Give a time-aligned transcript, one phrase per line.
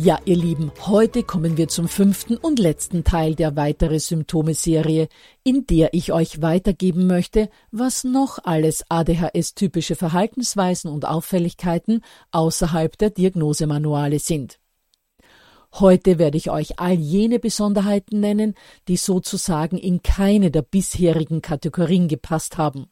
[0.00, 5.08] Ja, ihr Lieben, heute kommen wir zum fünften und letzten Teil der weitere Symptome-Serie,
[5.42, 13.10] in der ich euch weitergeben möchte, was noch alles ADHS-typische Verhaltensweisen und Auffälligkeiten außerhalb der
[13.10, 14.60] Diagnosemanuale sind.
[15.72, 18.54] Heute werde ich euch all jene Besonderheiten nennen,
[18.86, 22.86] die sozusagen in keine der bisherigen Kategorien gepasst haben.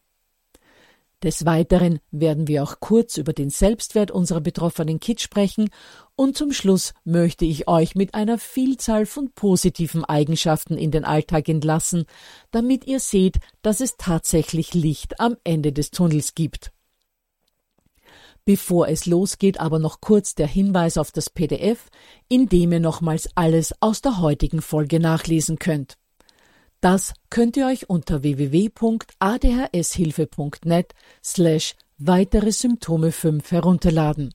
[1.23, 5.71] Des Weiteren werden wir auch kurz über den Selbstwert unserer betroffenen Kids sprechen
[6.15, 11.49] und zum Schluss möchte ich euch mit einer Vielzahl von positiven Eigenschaften in den Alltag
[11.49, 12.05] entlassen,
[12.51, 16.71] damit ihr seht, dass es tatsächlich Licht am Ende des Tunnels gibt.
[18.45, 21.89] Bevor es losgeht, aber noch kurz der Hinweis auf das PDF,
[22.29, 25.97] in dem ihr nochmals alles aus der heutigen Folge nachlesen könnt.
[26.81, 30.95] Das könnt ihr euch unter www.adhshilfe.net
[31.25, 34.35] slash weitere Symptome 5 herunterladen.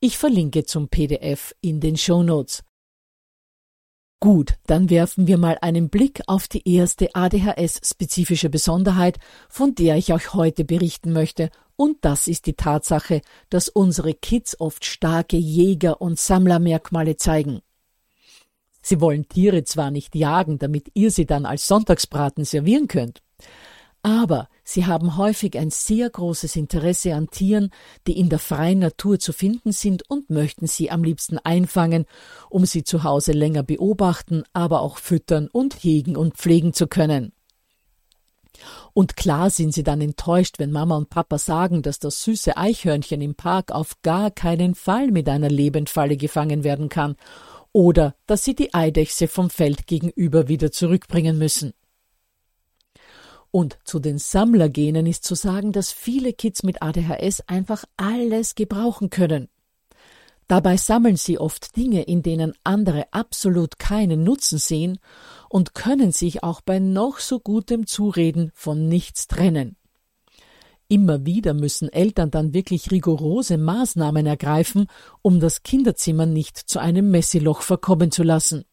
[0.00, 2.62] Ich verlinke zum PDF in den Show Notes.
[4.20, 9.18] Gut, dann werfen wir mal einen Blick auf die erste ADHS-spezifische Besonderheit,
[9.48, 13.20] von der ich euch heute berichten möchte, und das ist die Tatsache,
[13.50, 17.60] dass unsere Kids oft starke Jäger- und Sammlermerkmale zeigen.
[18.82, 23.22] Sie wollen Tiere zwar nicht jagen, damit ihr sie dann als Sonntagsbraten servieren könnt,
[24.02, 27.70] aber sie haben häufig ein sehr großes Interesse an Tieren,
[28.06, 32.06] die in der freien Natur zu finden sind und möchten sie am liebsten einfangen,
[32.48, 37.32] um sie zu Hause länger beobachten, aber auch füttern und hegen und pflegen zu können.
[38.92, 43.20] Und klar sind sie dann enttäuscht, wenn Mama und Papa sagen, dass das süße Eichhörnchen
[43.20, 47.16] im Park auf gar keinen Fall mit einer Lebendfalle gefangen werden kann
[47.72, 51.72] oder dass sie die Eidechse vom Feld gegenüber wieder zurückbringen müssen.
[53.50, 59.10] Und zu den Sammlergenen ist zu sagen, dass viele Kids mit ADHS einfach alles gebrauchen
[59.10, 59.48] können.
[60.48, 64.98] Dabei sammeln sie oft Dinge, in denen andere absolut keinen Nutzen sehen
[65.50, 69.76] und können sich auch bei noch so gutem Zureden von nichts trennen.
[70.88, 74.86] Immer wieder müssen Eltern dann wirklich rigorose Maßnahmen ergreifen,
[75.20, 78.64] um das Kinderzimmer nicht zu einem Messiloch verkommen zu lassen.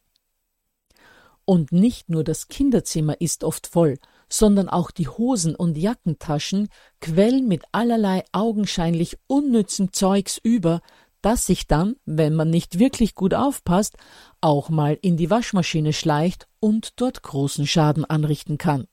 [1.43, 3.97] Und nicht nur das Kinderzimmer ist oft voll,
[4.29, 6.69] sondern auch die Hosen und Jackentaschen
[7.01, 10.81] quellen mit allerlei augenscheinlich unnützen Zeugs über,
[11.21, 13.97] das sich dann, wenn man nicht wirklich gut aufpasst,
[14.41, 18.87] auch mal in die Waschmaschine schleicht und dort großen Schaden anrichten kann.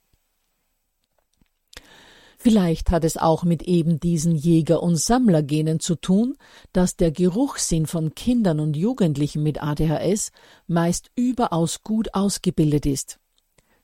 [2.43, 6.35] Vielleicht hat es auch mit eben diesen Jäger- und Sammlergenen zu tun,
[6.73, 10.33] dass der Geruchssinn von Kindern und Jugendlichen mit ADHS
[10.67, 13.17] meist überaus gut ausgebildet ist.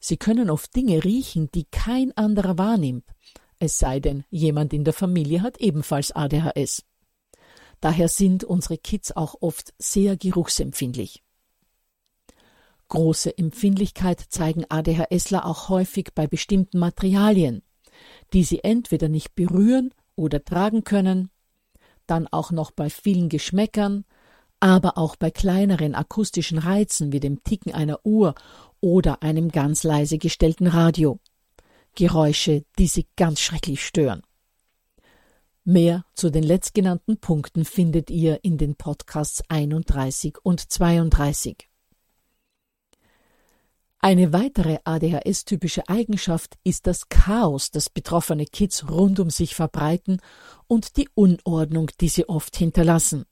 [0.01, 3.05] Sie können oft Dinge riechen, die kein anderer wahrnimmt,
[3.59, 6.83] es sei denn, jemand in der Familie hat ebenfalls ADHS.
[7.79, 11.23] Daher sind unsere Kids auch oft sehr geruchsempfindlich.
[12.89, 17.61] Große Empfindlichkeit zeigen ADHSler auch häufig bei bestimmten Materialien,
[18.33, 21.29] die sie entweder nicht berühren oder tragen können,
[22.07, 24.05] dann auch noch bei vielen Geschmäckern,
[24.59, 28.35] aber auch bei kleineren akustischen Reizen wie dem Ticken einer Uhr
[28.81, 31.19] oder einem ganz leise gestellten Radio.
[31.95, 34.21] Geräusche, die sie ganz schrecklich stören.
[35.63, 41.68] Mehr zu den letztgenannten Punkten findet ihr in den Podcasts 31 und 32.
[44.01, 50.21] Eine weitere ADHS-typische Eigenschaft ist das Chaos, das betroffene Kids rund um sich verbreiten
[50.67, 53.25] und die Unordnung, die sie oft hinterlassen.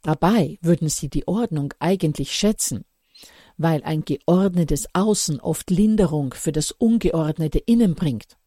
[0.00, 2.86] Dabei würden sie die Ordnung eigentlich schätzen,
[3.58, 8.38] weil ein geordnetes Außen oft Linderung für das ungeordnete Innen bringt.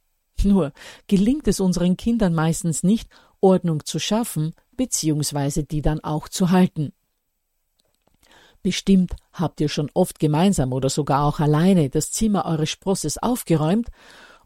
[0.43, 0.73] Nur
[1.05, 3.07] gelingt es unseren Kindern meistens nicht,
[3.39, 6.91] Ordnung zu schaffen, beziehungsweise die dann auch zu halten.
[8.63, 13.89] Bestimmt habt ihr schon oft gemeinsam oder sogar auch alleine das Zimmer eures Sprosses aufgeräumt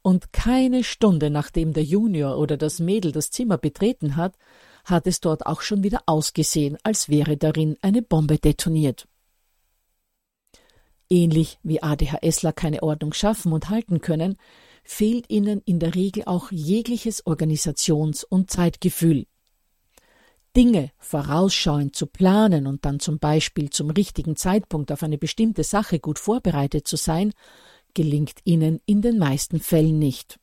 [0.01, 4.35] und keine Stunde nachdem der Junior oder das Mädel das Zimmer betreten hat,
[4.85, 9.07] hat es dort auch schon wieder ausgesehen, als wäre darin eine Bombe detoniert.
[11.09, 14.37] Ähnlich wie ADHSler keine Ordnung schaffen und halten können,
[14.83, 19.27] fehlt ihnen in der Regel auch jegliches Organisations- und Zeitgefühl.
[20.57, 25.99] Dinge vorausschauend zu planen und dann zum Beispiel zum richtigen Zeitpunkt auf eine bestimmte Sache
[25.99, 27.31] gut vorbereitet zu sein,
[27.93, 30.39] gelingt ihnen in den meisten Fällen nicht.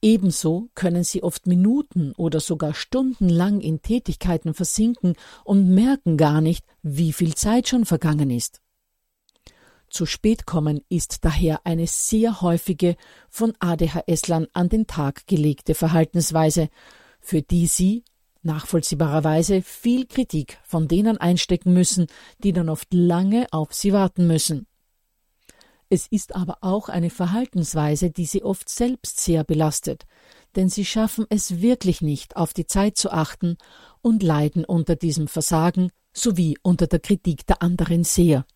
[0.00, 6.64] Ebenso können sie oft Minuten oder sogar stundenlang in Tätigkeiten versinken und merken gar nicht,
[6.82, 8.62] wie viel Zeit schon vergangen ist.
[9.90, 12.96] Zu spät kommen ist daher eine sehr häufige
[13.28, 16.70] von ADHS-Lern an den Tag gelegte Verhaltensweise,
[17.20, 18.02] für die sie
[18.46, 22.06] nachvollziehbarerweise viel Kritik von denen einstecken müssen,
[22.42, 24.66] die dann oft lange auf sie warten müssen.
[25.88, 30.04] Es ist aber auch eine Verhaltensweise, die sie oft selbst sehr belastet,
[30.56, 33.56] denn sie schaffen es wirklich nicht, auf die Zeit zu achten
[34.00, 38.46] und leiden unter diesem Versagen sowie unter der Kritik der anderen sehr.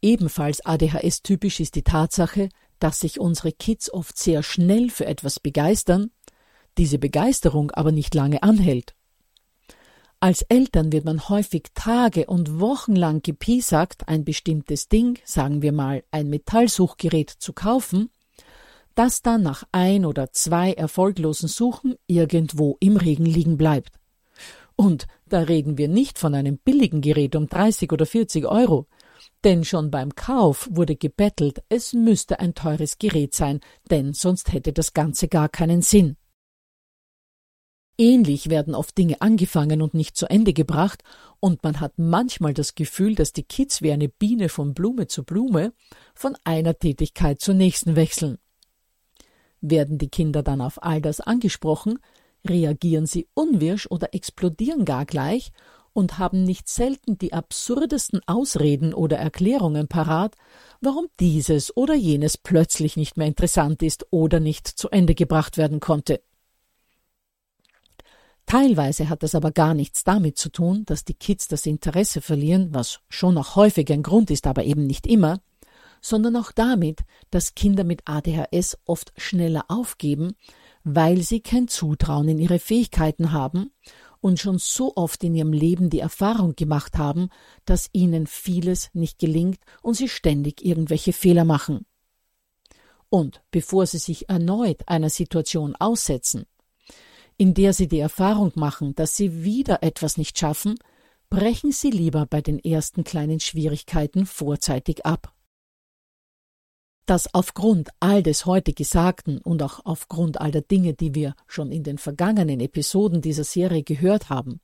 [0.00, 6.10] Ebenfalls ADHS-typisch ist die Tatsache, dass sich unsere Kids oft sehr schnell für etwas begeistern
[6.78, 8.94] diese Begeisterung aber nicht lange anhält.
[10.20, 15.72] Als Eltern wird man häufig Tage und Wochen lang gepiesackt, ein bestimmtes Ding, sagen wir
[15.72, 18.10] mal ein Metallsuchgerät, zu kaufen,
[18.96, 23.92] das dann nach ein oder zwei erfolglosen Suchen irgendwo im Regen liegen bleibt.
[24.74, 28.86] Und da reden wir nicht von einem billigen Gerät um 30 oder 40 Euro,
[29.44, 34.72] denn schon beim Kauf wurde gebettelt, es müsste ein teures Gerät sein, denn sonst hätte
[34.72, 36.16] das Ganze gar keinen Sinn.
[38.00, 41.02] Ähnlich werden oft Dinge angefangen und nicht zu Ende gebracht,
[41.40, 45.24] und man hat manchmal das Gefühl, dass die Kids wie eine Biene von Blume zu
[45.24, 45.72] Blume
[46.14, 48.38] von einer Tätigkeit zur nächsten wechseln.
[49.60, 51.98] Werden die Kinder dann auf all das angesprochen,
[52.46, 55.50] reagieren sie unwirsch oder explodieren gar gleich
[55.92, 60.36] und haben nicht selten die absurdesten Ausreden oder Erklärungen parat,
[60.80, 65.80] warum dieses oder jenes plötzlich nicht mehr interessant ist oder nicht zu Ende gebracht werden
[65.80, 66.20] konnte.
[68.48, 72.68] Teilweise hat das aber gar nichts damit zu tun, dass die Kids das Interesse verlieren,
[72.72, 75.42] was schon auch häufig ein Grund ist, aber eben nicht immer,
[76.00, 77.00] sondern auch damit,
[77.30, 80.32] dass Kinder mit ADHS oft schneller aufgeben,
[80.82, 83.70] weil sie kein Zutrauen in ihre Fähigkeiten haben
[84.22, 87.28] und schon so oft in ihrem Leben die Erfahrung gemacht haben,
[87.66, 91.84] dass ihnen vieles nicht gelingt und sie ständig irgendwelche Fehler machen.
[93.10, 96.46] Und bevor sie sich erneut einer Situation aussetzen,
[97.38, 100.74] in der sie die Erfahrung machen, dass sie wieder etwas nicht schaffen,
[101.30, 105.32] brechen sie lieber bei den ersten kleinen Schwierigkeiten vorzeitig ab.
[107.06, 111.72] Dass aufgrund all des heute Gesagten und auch aufgrund all der Dinge, die wir schon
[111.72, 114.60] in den vergangenen Episoden dieser Serie gehört haben,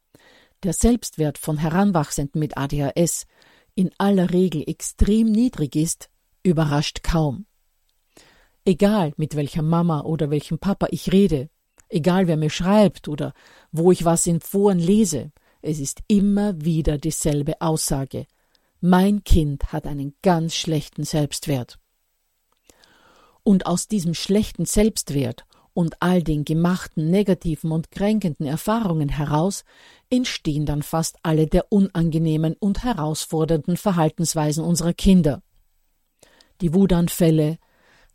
[0.64, 3.26] der Selbstwert von Heranwachsenden mit ADHS
[3.74, 6.10] in aller Regel extrem niedrig ist,
[6.42, 7.46] überrascht kaum.
[8.64, 11.50] Egal mit welcher Mama oder welchem Papa ich rede,
[11.94, 13.32] Egal wer mir schreibt oder
[13.70, 15.30] wo ich was in Foren lese,
[15.62, 18.26] es ist immer wieder dieselbe Aussage.
[18.80, 21.78] Mein Kind hat einen ganz schlechten Selbstwert.
[23.44, 29.62] Und aus diesem schlechten Selbstwert und all den gemachten negativen und kränkenden Erfahrungen heraus
[30.10, 35.42] entstehen dann fast alle der unangenehmen und herausfordernden Verhaltensweisen unserer Kinder.
[36.60, 37.58] Die Wutanfälle,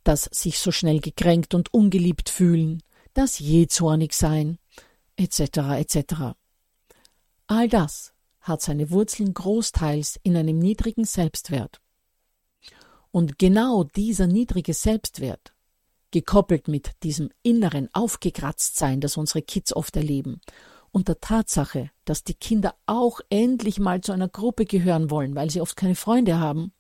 [0.04, 4.58] das sich so schnell gekränkt und ungeliebt fühlen, das je zornig sein,
[5.16, 5.40] etc.
[5.80, 6.14] etc.
[7.48, 11.82] All das hat seine Wurzeln großteils in einem niedrigen Selbstwert.
[13.12, 15.54] Und genau dieser niedrige Selbstwert,
[16.12, 20.42] gekoppelt mit diesem inneren Aufgekratztsein, das unsere Kids oft erleben,
[20.92, 25.50] und der Tatsache, dass die Kinder auch endlich mal zu einer Gruppe gehören wollen, weil
[25.50, 26.74] sie oft keine Freunde haben,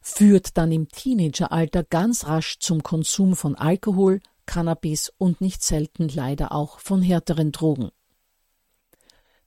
[0.00, 6.50] führt dann im Teenageralter ganz rasch zum Konsum von Alkohol, Cannabis und nicht selten leider
[6.50, 7.90] auch von härteren Drogen.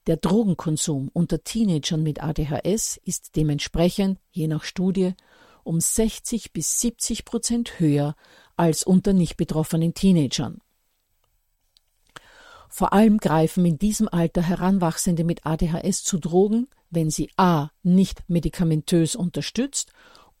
[0.06, 5.12] Der Drogenkonsum unter Teenagern mit ADHS ist dementsprechend, je nach Studie,
[5.62, 8.16] um 60 bis 70 Prozent höher
[8.56, 10.62] als unter nicht betroffenen Teenagern.
[12.70, 17.68] Vor allem greifen in diesem Alter Heranwachsende mit ADHS zu Drogen, wenn sie a.
[17.82, 19.92] nicht medikamentös unterstützt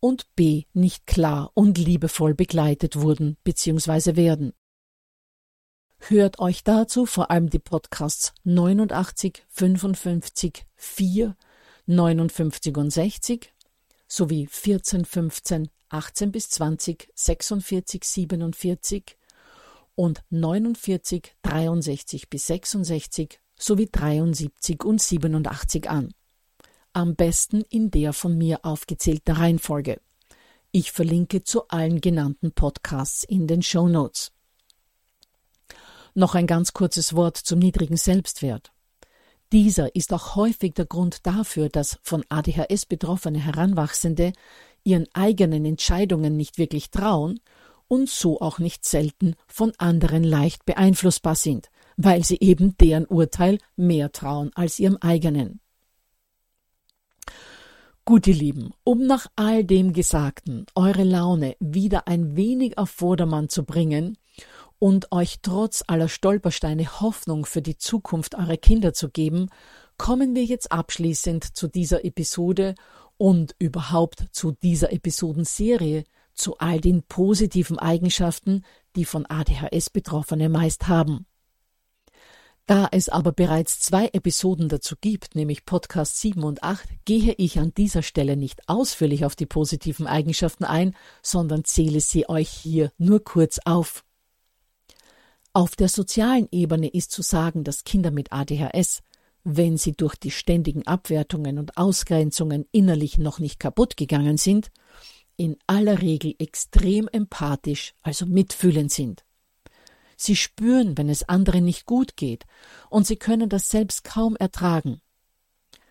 [0.04, 0.64] und b.
[0.74, 4.16] nicht klar und liebevoll begleitet wurden bzw.
[4.16, 4.52] werden.
[5.96, 11.34] Hört euch dazu vor allem die Podcasts 89, 55, 4,
[11.86, 13.54] 59 und 60
[14.06, 19.16] sowie 14, 15, 18 bis 20, 46, 47
[19.94, 26.12] und 49, 63 bis 66 sowie 73 und 87 an.
[26.96, 30.00] Am besten in der von mir aufgezählten Reihenfolge.
[30.70, 34.30] Ich verlinke zu allen genannten Podcasts in den Show Notes.
[36.14, 38.70] Noch ein ganz kurzes Wort zum niedrigen Selbstwert.
[39.50, 44.32] Dieser ist auch häufig der Grund dafür, dass von ADHS betroffene Heranwachsende
[44.84, 47.40] ihren eigenen Entscheidungen nicht wirklich trauen
[47.88, 53.58] und so auch nicht selten von anderen leicht beeinflussbar sind, weil sie eben deren Urteil
[53.74, 55.60] mehr trauen als ihrem eigenen.
[58.06, 63.48] Gut, ihr Lieben, um nach all dem Gesagten eure Laune wieder ein wenig auf Vordermann
[63.48, 64.18] zu bringen,
[64.78, 69.48] und euch trotz aller Stolpersteine Hoffnung für die Zukunft eurer Kinder zu geben,
[69.96, 72.74] kommen wir jetzt abschließend zu dieser Episode
[73.16, 80.88] und überhaupt zu dieser Episodenserie, zu all den positiven Eigenschaften, die von ADHS Betroffene meist
[80.88, 81.24] haben.
[82.66, 87.58] Da es aber bereits zwei Episoden dazu gibt, nämlich Podcast 7 und 8, gehe ich
[87.58, 92.90] an dieser Stelle nicht ausführlich auf die positiven Eigenschaften ein, sondern zähle sie euch hier
[92.96, 94.02] nur kurz auf.
[95.52, 99.02] Auf der sozialen Ebene ist zu sagen, dass Kinder mit ADHS,
[99.44, 104.70] wenn sie durch die ständigen Abwertungen und Ausgrenzungen innerlich noch nicht kaputt gegangen sind,
[105.36, 109.23] in aller Regel extrem empathisch, also mitfühlend sind.
[110.16, 112.44] Sie spüren, wenn es anderen nicht gut geht,
[112.90, 115.00] und sie können das selbst kaum ertragen.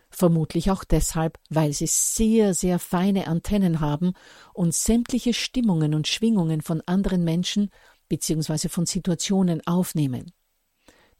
[0.10, 4.14] Vermutlich auch deshalb, weil sie sehr, sehr feine Antennen haben
[4.54, 7.72] und sämtliche Stimmungen und Schwingungen von anderen Menschen
[8.10, 8.70] bzw.
[8.70, 10.32] von Situationen aufnehmen.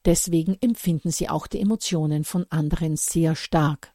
[0.06, 3.94] Deswegen empfinden sie auch die Emotionen von anderen sehr stark.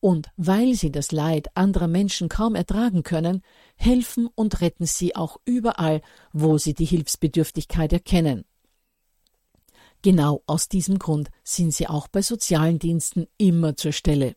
[0.00, 3.42] Und weil sie das Leid anderer Menschen kaum ertragen können,
[3.82, 8.44] helfen und retten sie auch überall, wo sie die Hilfsbedürftigkeit erkennen.
[10.02, 14.34] Genau aus diesem Grund sind sie auch bei sozialen Diensten immer zur Stelle.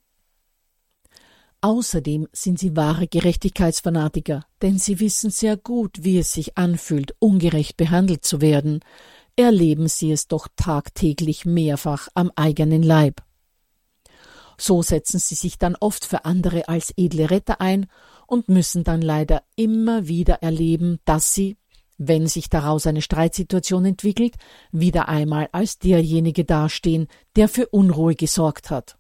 [1.61, 7.77] Außerdem sind sie wahre Gerechtigkeitsfanatiker, denn sie wissen sehr gut, wie es sich anfühlt, ungerecht
[7.77, 8.81] behandelt zu werden,
[9.35, 13.23] erleben sie es doch tagtäglich mehrfach am eigenen Leib.
[14.57, 17.87] So setzen sie sich dann oft für andere als edle Retter ein
[18.27, 21.57] und müssen dann leider immer wieder erleben, dass sie,
[21.97, 24.35] wenn sich daraus eine Streitsituation entwickelt,
[24.71, 28.97] wieder einmal als derjenige dastehen, der für Unruhe gesorgt hat.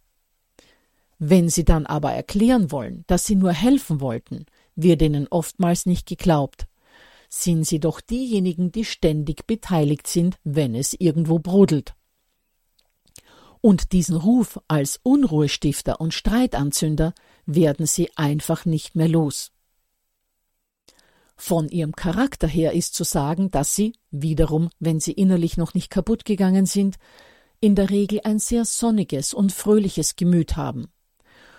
[1.17, 6.07] Wenn sie dann aber erklären wollen, dass sie nur helfen wollten, wird ihnen oftmals nicht
[6.07, 6.67] geglaubt.
[7.29, 11.95] Sind sie doch diejenigen, die ständig beteiligt sind, wenn es irgendwo brodelt.
[13.61, 17.13] Und diesen Ruf als Unruhestifter und Streitanzünder
[17.45, 19.51] werden sie einfach nicht mehr los.
[21.37, 25.89] Von ihrem Charakter her ist zu sagen, dass sie, wiederum, wenn sie innerlich noch nicht
[25.89, 26.95] kaputt gegangen sind,
[27.59, 30.87] in der Regel ein sehr sonniges und fröhliches Gemüt haben.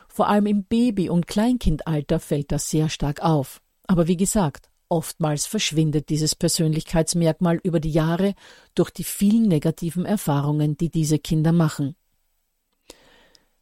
[0.08, 3.60] Vor allem im Baby- und Kleinkindalter fällt das sehr stark auf.
[3.86, 8.34] Aber wie gesagt, oftmals verschwindet dieses Persönlichkeitsmerkmal über die Jahre
[8.74, 11.96] durch die vielen negativen Erfahrungen, die diese Kinder machen.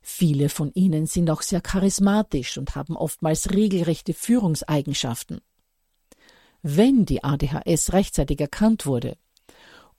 [0.06, 5.40] Viele von ihnen sind auch sehr charismatisch und haben oftmals regelrechte Führungseigenschaften.
[6.60, 9.16] Wenn die ADHS rechtzeitig erkannt wurde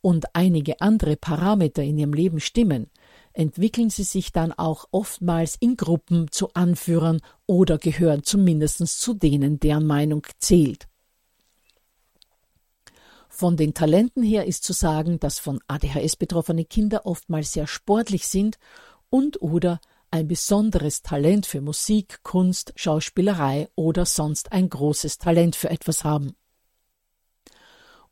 [0.01, 2.91] und einige andere Parameter in ihrem Leben stimmen,
[3.33, 9.59] entwickeln sie sich dann auch oftmals in Gruppen zu Anführern oder gehören zumindest zu denen,
[9.59, 10.87] deren Meinung zählt.
[13.27, 18.27] Von den Talenten her ist zu sagen, dass von ADHS betroffene Kinder oftmals sehr sportlich
[18.27, 18.59] sind
[19.09, 19.79] und oder
[20.15, 26.37] ein besonderes Talent für Musik, Kunst, Schauspielerei oder sonst ein großes Talent für etwas haben.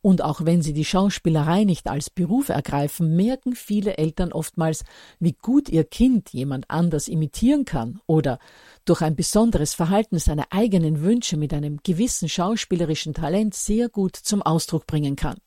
[0.01, 4.83] Und auch wenn sie die Schauspielerei nicht als Beruf ergreifen, merken viele Eltern oftmals,
[5.19, 8.37] wie gut ihr Kind jemand anders imitieren kann oder
[8.83, 14.41] durch ein besonderes Verhalten seine eigenen Wünsche mit einem gewissen schauspielerischen Talent sehr gut zum
[14.41, 15.37] Ausdruck bringen kann.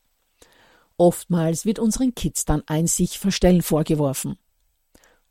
[0.97, 4.39] Oftmals wird unseren Kids dann ein sich verstellen vorgeworfen.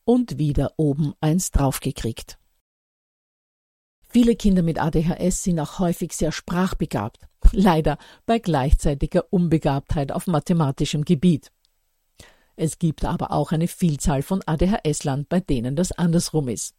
[0.05, 2.37] Und wieder oben eins draufgekriegt.
[4.07, 11.03] Viele Kinder mit ADHS sind auch häufig sehr sprachbegabt, leider bei gleichzeitiger Unbegabtheit auf mathematischem
[11.03, 11.51] Gebiet.
[12.55, 16.75] Es gibt aber auch eine Vielzahl von ADHS-Lern, bei denen das andersrum ist.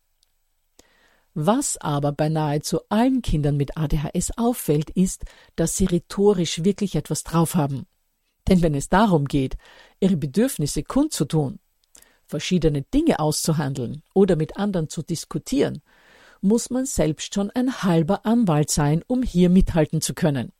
[1.34, 7.24] Was aber bei nahezu allen Kindern mit ADHS auffällt, ist, dass sie rhetorisch wirklich etwas
[7.24, 7.86] drauf haben.
[8.48, 9.58] Denn wenn es darum geht,
[10.00, 11.58] ihre Bedürfnisse kundzutun,
[12.26, 15.82] verschiedene Dinge auszuhandeln oder mit anderen zu diskutieren,
[16.40, 20.52] muss man selbst schon ein halber Anwalt sein, um hier mithalten zu können.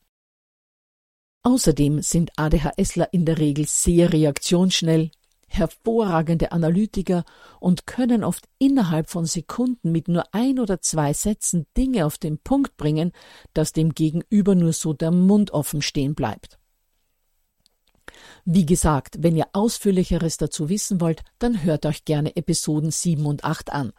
[1.43, 5.11] Außerdem sind ADHSler in der Regel sehr reaktionsschnell,
[5.47, 7.25] hervorragende Analytiker
[7.61, 12.39] und können oft innerhalb von Sekunden mit nur ein oder zwei Sätzen Dinge auf den
[12.39, 13.13] Punkt bringen,
[13.55, 16.59] dass dem Gegenüber nur so der Mund offen stehen bleibt.
[18.45, 23.45] Wie gesagt, wenn ihr ausführlicheres dazu wissen wollt, dann hört euch gerne Episoden 7 und
[23.45, 23.93] 8 an.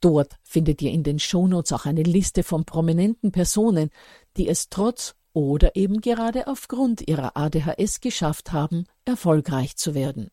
[0.00, 3.90] Dort findet ihr in den Shownotes auch eine Liste von prominenten Personen,
[4.36, 10.30] die es trotz oder eben gerade aufgrund ihrer ADHS geschafft haben, erfolgreich zu werden.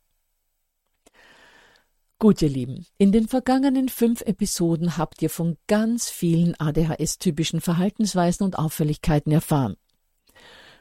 [2.20, 8.44] Gut, ihr Lieben, in den vergangenen fünf Episoden habt ihr von ganz vielen ADHS-typischen Verhaltensweisen
[8.44, 9.78] und Auffälligkeiten erfahren.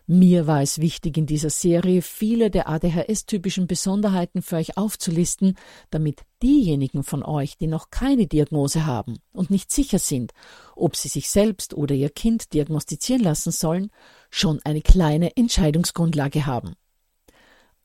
[0.09, 5.57] Mir war es wichtig, in dieser Serie viele der ADHS-typischen Besonderheiten für euch aufzulisten,
[5.91, 10.33] damit diejenigen von euch, die noch keine Diagnose haben und nicht sicher sind,
[10.77, 13.91] ob sie sich selbst oder ihr Kind diagnostizieren lassen sollen,
[14.31, 16.75] schon eine kleine Entscheidungsgrundlage haben.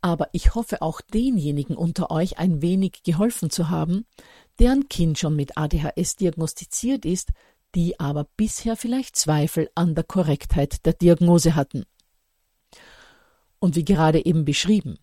[0.01, 4.05] Aber ich hoffe auch denjenigen unter euch ein wenig geholfen zu haben,
[4.59, 7.31] deren Kind schon mit ADHS diagnostiziert ist,
[7.73, 11.85] die aber bisher vielleicht Zweifel an der Korrektheit der Diagnose hatten.
[13.61, 14.97] Und wie gerade eben beschrieben,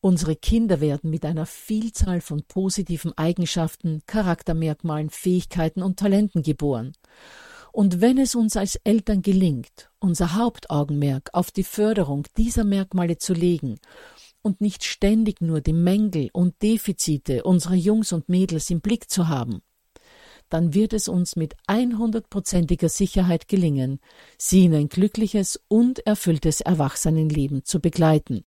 [0.00, 6.92] unsere Kinder werden mit einer Vielzahl von positiven Eigenschaften, Charaktermerkmalen, Fähigkeiten und Talenten geboren.
[7.72, 13.32] Und wenn es uns als Eltern gelingt, unser Hauptaugenmerk auf die Förderung dieser Merkmale zu
[13.32, 13.78] legen
[14.42, 19.28] und nicht ständig nur die Mängel und Defizite unserer Jungs und Mädels im Blick zu
[19.28, 19.62] haben,
[20.50, 24.00] dann wird es uns mit 100%iger Sicherheit gelingen,
[24.36, 28.44] sie in ein glückliches und erfülltes Erwachsenenleben zu begleiten.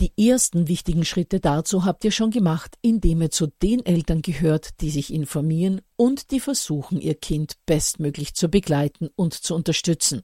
[0.00, 4.80] Die ersten wichtigen Schritte dazu habt ihr schon gemacht, indem ihr zu den Eltern gehört,
[4.80, 10.22] die sich informieren und die versuchen, ihr Kind bestmöglich zu begleiten und zu unterstützen.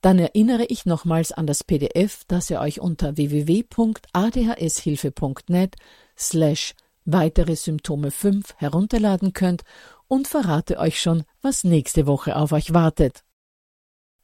[0.00, 5.76] Dann erinnere ich nochmals an das PDF, das ihr euch unter www.adhshilfe.net
[6.16, 6.74] slash
[7.12, 9.62] weitere Symptome 5 herunterladen könnt
[10.06, 13.24] und verrate euch schon, was nächste Woche auf euch wartet.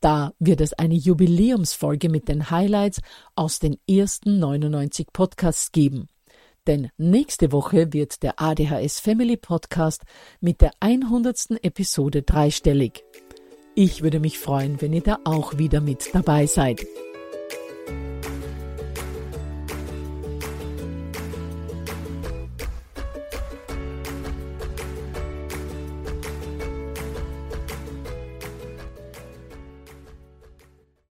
[0.01, 3.01] Da wird es eine Jubiläumsfolge mit den Highlights
[3.37, 6.09] aus den ersten 99 Podcasts geben.
[6.67, 10.03] Denn nächste Woche wird der ADHS Family Podcast
[10.41, 11.63] mit der 100.
[11.63, 13.03] Episode dreistellig.
[13.75, 16.87] Ich würde mich freuen, wenn ihr da auch wieder mit dabei seid.